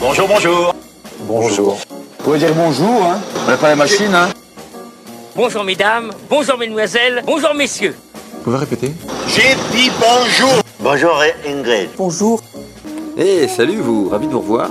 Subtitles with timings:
[0.00, 0.74] Bonjour, bonjour.
[1.26, 1.74] Bonjour.
[1.74, 4.30] Vous pouvez dire bonjour, hein On n'a pas la machine, hein
[5.36, 7.94] Bonjour mesdames, bonjour mesdemoiselles, bonjour messieurs.
[8.32, 8.92] Vous pouvez répéter
[9.28, 10.62] J'ai dit bonjour.
[10.80, 11.90] Bonjour Ingrid.
[11.98, 12.40] Bonjour.
[13.18, 14.70] Eh, salut vous, ravi de vous revoir.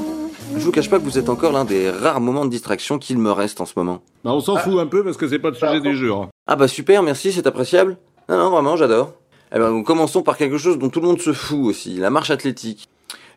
[0.56, 3.20] Je vous cache pas que vous êtes encore l'un des rares moments de distraction qu'il
[3.20, 4.02] me reste en ce moment.
[4.24, 6.28] Bah on s'en fout un peu parce que c'est pas le sujet du jour.
[6.48, 7.98] Ah bah super, merci, c'est appréciable.
[8.30, 9.14] Non, non, vraiment, j'adore.
[9.54, 12.10] Eh ben, nous commençons par quelque chose dont tout le monde se fout aussi, la
[12.10, 12.88] marche athlétique.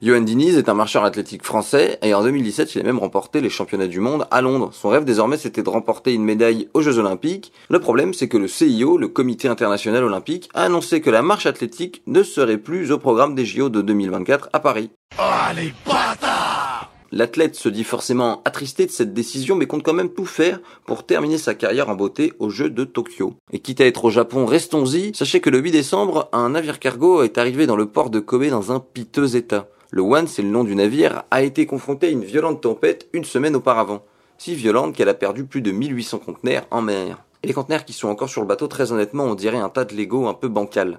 [0.05, 3.49] Johan Diniz est un marcheur athlétique français et en 2017, il a même remporté les
[3.49, 4.71] championnats du monde à Londres.
[4.73, 7.53] Son rêve désormais, c'était de remporter une médaille aux Jeux Olympiques.
[7.69, 11.47] Le problème, c'est que le CIO, le Comité International Olympique, a annoncé que la marche
[11.47, 14.91] athlétique ne serait plus au programme des JO de 2024 à Paris.
[15.21, 15.23] Oh
[15.55, 20.27] les bâtards L'athlète se dit forcément attristé de cette décision, mais compte quand même tout
[20.27, 23.35] faire pour terminer sa carrière en beauté aux Jeux de Tokyo.
[23.53, 25.15] Et quitte à être au Japon, restons-y.
[25.15, 28.47] Sachez que le 8 décembre, un navire cargo est arrivé dans le port de Kobe
[28.47, 29.69] dans un piteux état.
[29.95, 33.25] Le One, c'est le nom du navire, a été confronté à une violente tempête une
[33.25, 34.03] semaine auparavant.
[34.39, 37.23] Si violente qu'elle a perdu plus de 1800 conteneurs en mer.
[37.43, 39.85] Et les conteneurs qui sont encore sur le bateau, très honnêtement, on dirait un tas
[39.85, 40.99] de Lego un peu bancal.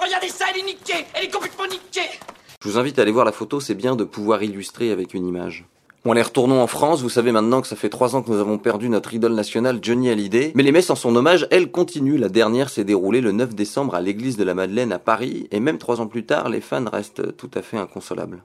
[0.00, 2.08] Regardez ça, elle est niquée, elle est complètement niquée.
[2.62, 5.26] Je vous invite à aller voir la photo, c'est bien de pouvoir illustrer avec une
[5.26, 5.66] image.
[6.08, 7.02] Bon, allez, retournons en France.
[7.02, 9.78] Vous savez maintenant que ça fait trois ans que nous avons perdu notre idole nationale
[9.82, 10.52] Johnny Hallyday.
[10.54, 12.18] Mais les messes en son hommage, elles continuent.
[12.18, 15.48] La dernière s'est déroulée le 9 décembre à l'église de la Madeleine à Paris.
[15.50, 18.42] Et même trois ans plus tard, les fans restent tout à fait inconsolables.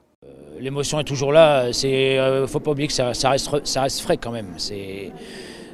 [0.60, 1.72] L'émotion est toujours là.
[1.72, 4.52] C'est, euh, faut pas oublier que ça, reste, frais quand même.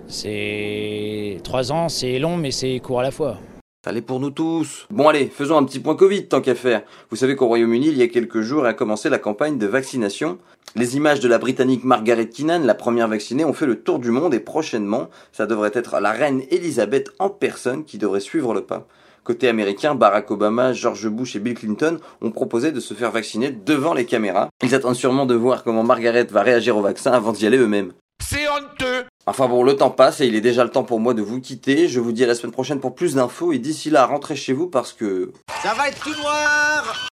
[0.07, 3.37] C'est trois ans, c'est long, mais c'est court à la fois.
[3.87, 4.87] Allez pour nous tous.
[4.91, 6.83] Bon allez, faisons un petit point Covid tant qu'à faire.
[7.09, 10.37] Vous savez qu'au Royaume-Uni, il y a quelques jours, a commencé la campagne de vaccination.
[10.77, 14.11] Les images de la Britannique Margaret Keenan, la première vaccinée, ont fait le tour du
[14.11, 18.61] monde et prochainement, ça devrait être la reine Elisabeth en personne qui devrait suivre le
[18.61, 18.87] pas.
[19.25, 23.51] Côté américain, Barack Obama, George Bush et Bill Clinton ont proposé de se faire vacciner
[23.51, 24.51] devant les caméras.
[24.63, 27.93] Ils attendent sûrement de voir comment Margaret va réagir au vaccin avant d'y aller eux-mêmes.
[28.31, 29.07] C'est honteux.
[29.27, 31.41] Enfin bon, le temps passe et il est déjà le temps pour moi de vous
[31.41, 31.89] quitter.
[31.89, 34.53] Je vous dis à la semaine prochaine pour plus d'infos et d'ici là, rentrez chez
[34.53, 35.33] vous parce que...
[35.65, 37.09] Ça va être tout noir.